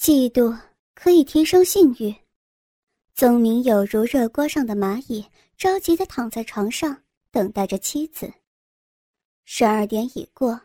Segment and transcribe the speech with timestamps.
[0.00, 0.56] 嫉妒
[0.94, 2.14] 可以提升性欲。
[3.14, 5.26] 宗明有如热锅上的蚂蚁，
[5.56, 6.96] 着急的躺在床上，
[7.32, 8.32] 等待着妻子。
[9.44, 10.58] 十二点已过，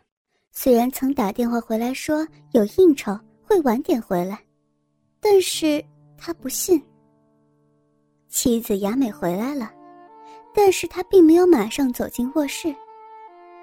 [0.52, 4.40] 虽然曾打电话回来说有应酬，会晚点回来，
[5.20, 5.84] 但是
[6.16, 6.80] 他不信。
[8.30, 9.72] 妻子雅美回来了，
[10.54, 12.74] 但是他并没有马上走进卧室，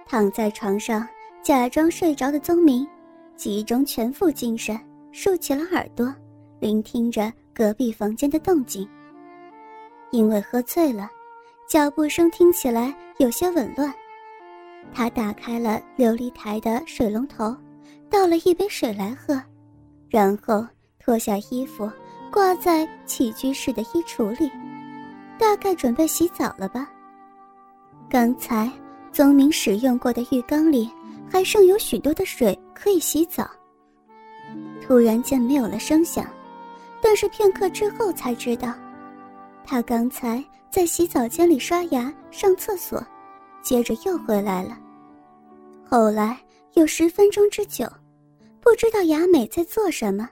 [0.05, 1.07] 躺在床上
[1.45, 2.84] 假装睡着的宗明，
[3.37, 4.77] 集中全副精神。
[5.13, 6.15] 竖起了耳朵，
[6.61, 8.89] 聆听着隔壁房间的动静。
[10.11, 11.09] 因为喝醉了，
[11.68, 13.93] 脚步声听起来有些紊乱。
[14.93, 17.57] 他打开了琉璃台的水龙头，
[18.09, 19.41] 倒了一杯水来喝，
[20.09, 20.67] 然后
[20.99, 21.90] 脱下衣服
[22.32, 24.51] 挂在起居室的衣橱里，
[25.39, 26.90] 大概准备洗澡了吧。
[28.09, 28.71] 刚才
[29.13, 30.90] 宗明使用过的浴缸里
[31.31, 33.48] 还剩有许多的水可以洗澡。
[34.91, 36.27] 突然间没有了声响，
[37.00, 38.75] 但是片刻之后才知道，
[39.65, 43.00] 他刚才在洗澡间里刷牙、上厕所，
[43.62, 44.77] 接着又回来了。
[45.89, 46.37] 后来
[46.73, 47.87] 有十分钟之久，
[48.61, 50.28] 不知道雅美在做什么。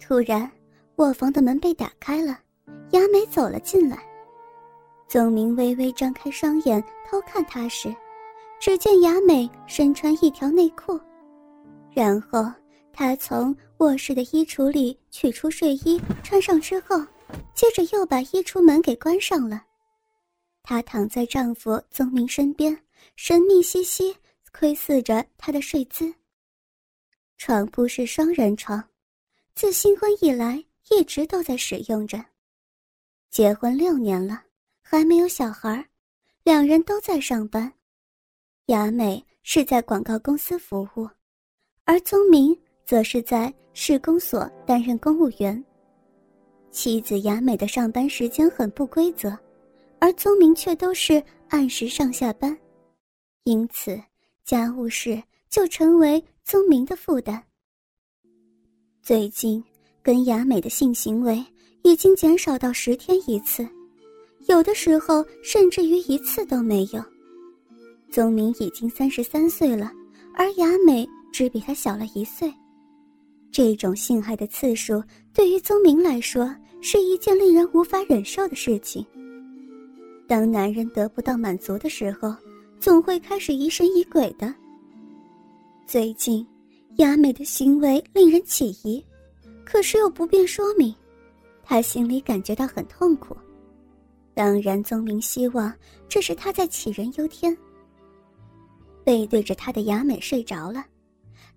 [0.00, 0.50] 突然，
[0.96, 2.38] 卧房的门被打开了，
[2.92, 3.98] 雅美走了进来。
[5.06, 7.94] 宗明微微张开双眼偷看她时，
[8.58, 10.98] 只见雅美身穿一条内裤，
[11.92, 12.50] 然后。
[12.94, 16.96] 她从卧室的衣橱里取出睡衣，穿上之后，
[17.52, 19.62] 接着又把衣橱门给关上了。
[20.62, 22.78] 她躺在丈夫宗明身边，
[23.16, 24.16] 神秘兮兮
[24.52, 26.14] 窥视着他的睡姿。
[27.36, 28.82] 床铺是双人床，
[29.56, 32.24] 自新婚以来一直都在使用着。
[33.28, 34.44] 结婚六年了，
[34.80, 35.84] 还没有小孩，
[36.44, 37.72] 两人都在上班。
[38.66, 41.10] 雅美是在广告公司服务，
[41.84, 42.56] 而宗明。
[42.84, 45.64] 则是在市公所担任公务员。
[46.70, 49.36] 妻子雅美的上班时间很不规则，
[50.00, 52.56] 而宗明却都是按时上下班，
[53.44, 53.96] 因此
[54.44, 57.42] 家务事就成为宗明的负担。
[59.02, 59.62] 最近
[60.02, 61.44] 跟雅美的性行为
[61.82, 63.66] 已经减少到十天一次，
[64.48, 67.02] 有的时候甚至于一次都没有。
[68.10, 69.92] 宗明已经三十三岁了，
[70.34, 72.52] 而雅美只比他小了一岁。
[73.54, 75.00] 这种性爱的次数
[75.32, 79.06] 对于宗明来说是一件令人无法忍受的事情。
[80.26, 82.34] 当男人得不到满足的时候，
[82.80, 84.52] 总会开始疑神疑鬼的。
[85.86, 86.44] 最近，
[86.96, 89.00] 雅美的行为令人起疑，
[89.64, 90.92] 可是又不便说明，
[91.62, 93.36] 他心里感觉到很痛苦。
[94.34, 95.72] 当然，宗明希望
[96.08, 97.56] 这是他在杞人忧天。
[99.04, 100.84] 背对着他的雅美睡着了。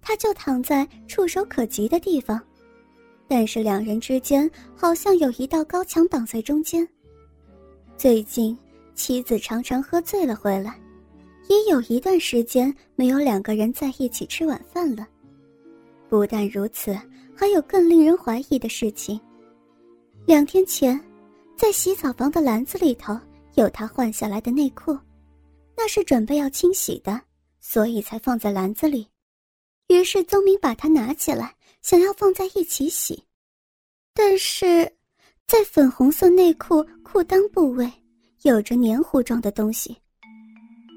[0.07, 2.41] 他就躺在触手可及的地方，
[3.27, 6.87] 但是两人之间好像有一道高墙挡在中间。
[7.97, 8.57] 最近
[8.95, 10.79] 妻子常常喝醉了回来，
[11.49, 15.05] 也有一段时间没有两个人在一起吃晚饭了。
[16.07, 16.97] 不但如此，
[17.35, 19.19] 还有更令人怀疑的事情：
[20.25, 20.97] 两天前，
[21.57, 23.19] 在洗澡房的篮子里头
[23.55, 24.97] 有他换下来的内裤，
[25.75, 27.19] 那是准备要清洗的，
[27.59, 29.05] 所以才放在篮子里。
[29.87, 33.23] 于是宗明把它拿起来，想要放在一起洗，
[34.13, 34.91] 但是，
[35.47, 37.89] 在粉红色内裤裤裆部位
[38.41, 39.95] 有着黏糊状的东西。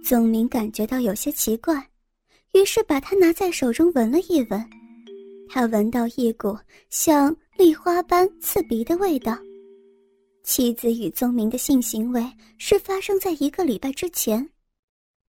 [0.04, 1.88] 宗明感觉到有些奇怪，
[2.52, 4.70] 于是把它拿在手中闻了一闻，
[5.48, 6.58] 他闻到一股
[6.88, 9.38] 像栗花般刺鼻的味道。
[10.42, 14.50] 妻子与宗明的性行为是发生在一个礼拜之前，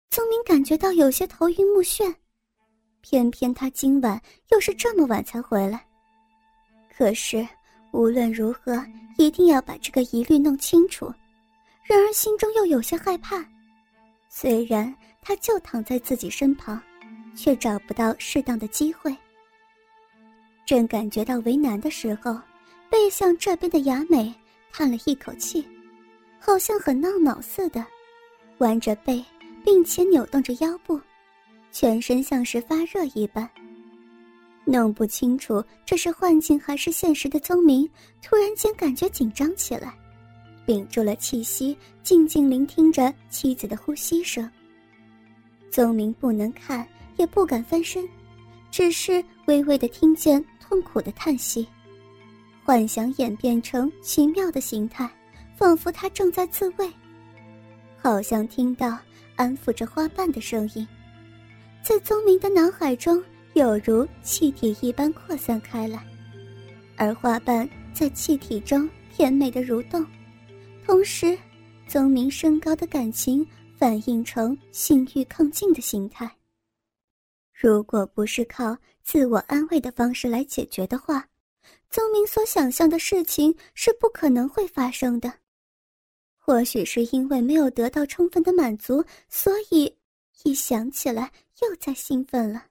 [0.09, 2.16] 宗明感觉到有些头晕目眩。
[3.03, 4.19] 偏偏他今晚
[4.50, 5.86] 又是这么晚才回来。
[6.96, 7.46] 可是
[7.91, 8.81] 无论如何，
[9.18, 11.13] 一定要把这个疑虑弄清楚。
[11.84, 13.44] 然而心中又有些害怕。
[14.30, 16.81] 虽然他就躺在自己身旁，
[17.36, 19.16] 却找不到适当的机会。
[20.66, 22.39] 正感觉到为难的时候，
[22.89, 24.33] 背向这边的雅美
[24.72, 25.68] 叹了一口气，
[26.39, 27.86] 好像很闹恼似的，
[28.60, 29.24] 弯着背，
[29.66, 31.00] 并且扭动着腰部。
[31.74, 33.50] 全身像是发热一般，
[34.64, 37.90] 弄不清楚这是幻境还是现实的宗明，
[38.22, 39.92] 突然间感觉紧张起来，
[40.68, 44.48] 屏住了气息，静静聆听着妻子的呼吸声。
[45.72, 46.88] 宗明不能看，
[47.18, 48.08] 也不敢翻身，
[48.70, 51.68] 只是微微的听见痛苦的叹息，
[52.64, 55.10] 幻想演变成奇妙的形态，
[55.58, 56.88] 仿佛他正在自慰，
[57.98, 58.96] 好像听到
[59.36, 60.88] 安抚着花瓣的声音。
[61.83, 63.21] 在宗明的脑海中，
[63.56, 66.01] 有如气体一般扩散开来，
[66.95, 70.06] 而花瓣在气体中甜美的蠕动，
[70.85, 71.38] 同时，
[71.85, 73.45] 宗明升高的感情
[73.75, 76.33] 反映成性欲亢进的形态。
[77.51, 81.27] 如果不是靠自我安慰的方式来解决的话，
[81.89, 85.33] 宗明所想象的事情是不可能会发生的。
[86.38, 89.94] 或许是因为没有得到充分的满足，所以
[90.44, 91.31] 一想起来
[91.62, 92.65] 又在兴奋了。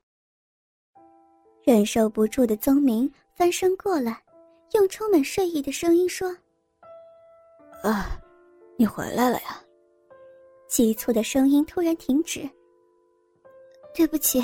[1.62, 4.23] 忍受不住的宗明翻身过来，
[4.73, 6.37] 用充满睡意的声音说
[7.85, 8.20] ：“啊，
[8.76, 9.62] 你回来了呀！”
[10.69, 12.49] 急促的声音突然停止。
[13.94, 14.41] 对不起，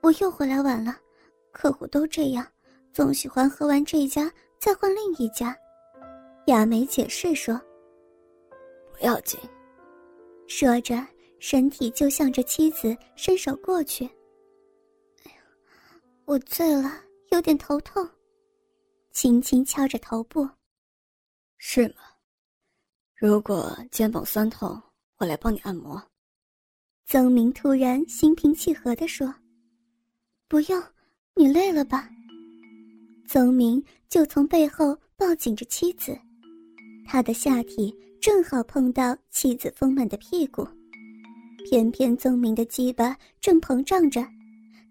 [0.00, 0.96] 我又回来晚了。
[1.52, 2.46] 客户都这样，
[2.92, 5.56] 总喜欢喝完这家再换另一家。
[6.46, 7.60] 亚梅解释说
[8.92, 9.38] ：“不要紧。”
[10.48, 10.96] 说着，
[11.48, 14.04] 身体就向着妻子伸手过去。
[15.22, 15.38] 哎呀
[16.24, 16.90] 我醉了，
[17.30, 18.04] 有点头痛，
[19.12, 20.48] 轻轻敲着头部。
[21.56, 22.02] 是吗？
[23.14, 24.82] 如果肩膀酸痛，
[25.18, 26.02] 我来帮你按摩。
[27.04, 29.32] 曾明突然心平气和地说
[30.50, 30.82] ：“不用，
[31.36, 32.10] 你累了吧？”
[33.28, 36.18] 曾明就从背后抱紧着妻子，
[37.06, 40.66] 他的下体正好碰到妻子丰满的屁股，
[41.68, 44.24] 偏偏曾明的鸡巴正膨胀着。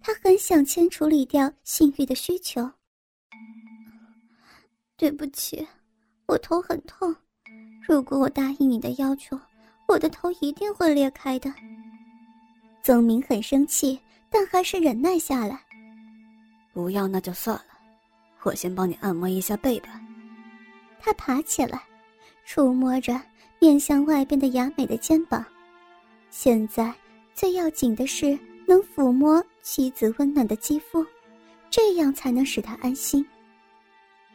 [0.01, 2.69] 他很想先处理掉性欲的需求。
[4.98, 5.66] 对不起，
[6.25, 7.16] 我头很痛。
[7.88, 9.39] 如果我答应你的要求，
[9.88, 11.50] 我的头一定会裂开的。
[12.83, 13.98] 曾明很生气，
[14.30, 15.57] 但还是忍耐下来。
[16.74, 17.66] 不要那就算了，
[18.44, 20.01] 我先帮你按摩一下背吧。
[21.00, 21.81] 他爬起来，
[22.45, 23.18] 触摸着
[23.62, 25.44] 面向外边的雅美的肩膀。
[26.38, 26.94] 现在
[27.34, 28.38] 最要紧的是。
[28.68, 31.06] 能抚摸妻子温暖的肌肤，
[31.70, 33.24] 这样才能使她安心。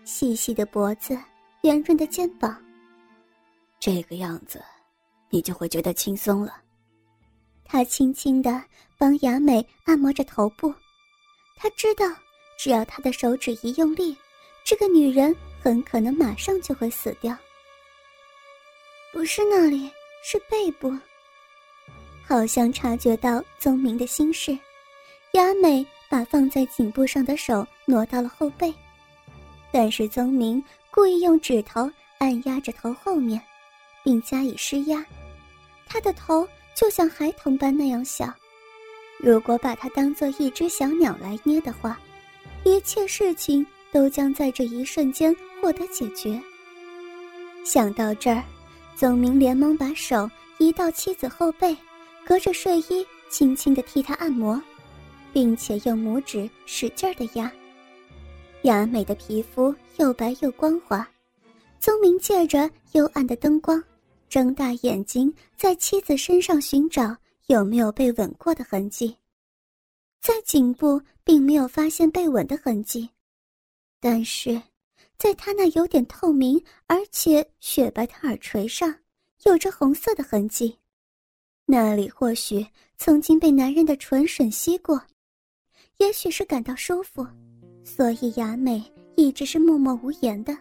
[0.05, 1.19] 细细的脖子，
[1.63, 2.57] 圆润的肩膀，
[3.81, 4.63] 这个样子，
[5.31, 6.63] 你就会觉得轻松了。
[7.65, 8.63] 他轻轻地
[8.97, 10.73] 帮雅美按摩着头部，
[11.57, 12.07] 他知道，
[12.57, 14.17] 只要他的手指一用力，
[14.65, 17.37] 这个女人很可能马上就会死掉。
[19.13, 19.91] 不是那里，
[20.23, 20.97] 是背部。
[22.31, 24.57] 好像察觉到宗明的心事，
[25.33, 28.73] 雅美把放在颈部上的手挪到了后背，
[29.73, 30.63] 但是宗明
[30.93, 33.43] 故意用指头按压着头后面，
[34.05, 35.05] 并加以施压。
[35.89, 38.33] 他的头就像孩童般那样小，
[39.19, 41.99] 如果把它当做一只小鸟来捏的话，
[42.63, 46.41] 一切事情都将在这一瞬间获得解决。
[47.65, 48.45] 想到这儿，
[48.95, 51.77] 宗明连忙把手移到妻子后背。
[52.31, 54.63] 隔着睡衣，轻轻地替她按摩，
[55.33, 57.51] 并且用拇指使劲地压。
[58.63, 61.05] 雅美的皮肤又白又光滑。
[61.81, 63.83] 宗明借着幽暗的灯光，
[64.29, 67.17] 睁大眼睛在妻子身上寻找
[67.49, 69.17] 有没有被吻过的痕迹。
[70.21, 73.11] 在颈部并没有发现被吻的痕迹，
[73.99, 74.63] 但是，
[75.19, 78.95] 在他那有点透明而且雪白的耳垂上，
[79.43, 80.77] 有着红色的痕迹。
[81.71, 82.67] 那里或许
[82.99, 85.01] 曾经被男人的唇吮吸过，
[85.99, 87.25] 也许是感到舒服，
[87.85, 88.83] 所以雅美
[89.15, 90.53] 一直是默默无言的，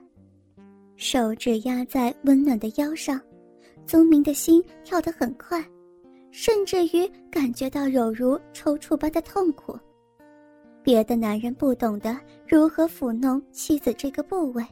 [0.97, 3.19] 手指压在温暖的腰上，
[3.87, 5.67] 宗明的心跳得很快，
[6.29, 9.75] 甚至于感觉到有如抽搐般的痛苦。
[10.83, 12.15] 别的男人不懂得
[12.47, 14.63] 如何抚弄妻子这个部位，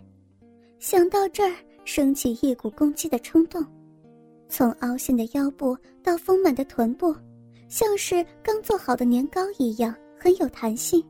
[0.77, 3.65] 想到这儿，升起一股攻击的冲动。
[4.49, 7.13] 从凹陷的腰部到丰满的臀部，
[7.67, 11.03] 像是刚做好的年糕一样，很有弹性。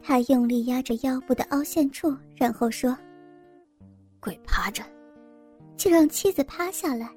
[0.00, 2.96] 他用力压着腰部的凹陷处，然后说
[4.20, 4.82] ：“跪趴着。”
[5.76, 7.10] 就让妻子趴下来，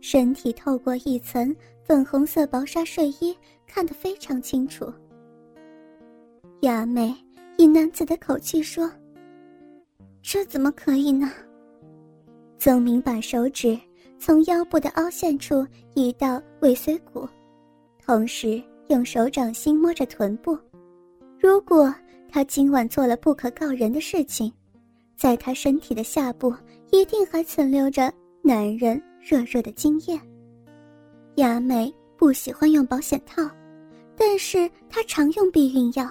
[0.00, 1.54] 身体透过一层
[1.84, 3.34] 粉红色薄纱睡衣
[3.66, 4.92] 看得非常清楚。
[6.60, 7.14] 雅美
[7.56, 8.90] 以男子的口气说
[10.20, 11.30] ：“这怎么可以呢？”
[12.58, 13.78] 曾明把手指。
[14.24, 17.28] 从腰部的凹陷处移到尾椎骨，
[18.06, 20.56] 同时用手掌心摸着臀部。
[21.40, 21.92] 如果
[22.30, 24.52] 他今晚做了不可告人的事情，
[25.16, 26.54] 在他身体的下部
[26.92, 30.16] 一定还存留着男人热热的精液。
[31.34, 33.42] 雅美不喜欢用保险套，
[34.16, 36.08] 但是她常用避孕药，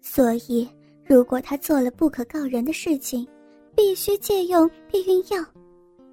[0.00, 0.66] 所以
[1.04, 3.28] 如果她做了不可告人的事情，
[3.74, 5.44] 必须借用避孕药。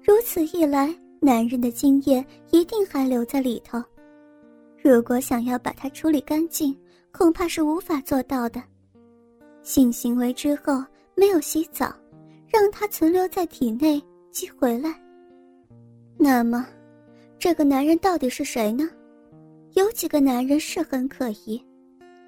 [0.02, 0.94] 如此一来。
[1.20, 3.82] 男人的精液一定还留在里头，
[4.82, 6.76] 如果想要把它处理干净，
[7.12, 8.62] 恐怕是无法做到的。
[9.62, 11.94] 性行为之后，没有洗澡，
[12.46, 14.94] 让它存留在体内即回来。
[16.18, 16.66] 那么，
[17.38, 18.88] 这个男人到底是谁呢？
[19.72, 21.60] 有几个男人是很可疑，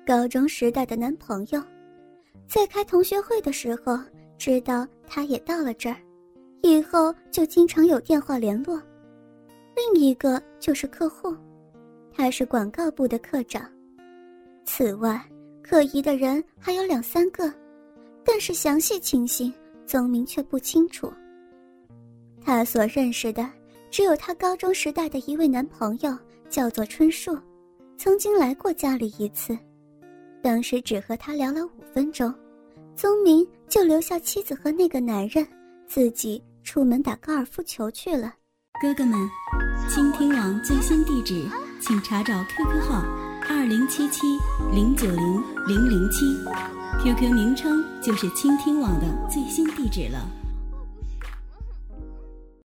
[0.07, 1.62] 高中时代的男朋友，
[2.49, 3.99] 在开同学会的时候
[4.38, 5.97] 知道他也到了这儿，
[6.62, 8.80] 以后就经常有电话联络。
[9.75, 11.36] 另一个就是客户，
[12.12, 13.70] 他是广告部的科长。
[14.64, 15.22] 此外，
[15.62, 17.52] 可疑的人还有两三个，
[18.25, 19.52] 但是详细情形
[19.86, 21.12] 宗明却不清楚。
[22.40, 23.48] 他所认识的
[23.90, 26.16] 只有他高中时代的一位男朋友，
[26.48, 27.38] 叫做春树，
[27.96, 29.56] 曾经来过家里一次，
[30.42, 32.32] 当时只和他聊了五分钟，
[32.94, 35.46] 宗明就留下妻子和那个男人，
[35.86, 38.35] 自己出门打高尔夫球去了。
[38.82, 39.16] 哥哥们，
[39.88, 41.49] 倾听网最新地址，
[41.80, 43.04] 请查找 QQ 号。
[43.49, 44.26] 二零七七
[44.73, 46.26] 零九零零零七
[47.00, 50.28] ，QQ 名称就是倾听网的最新地址了。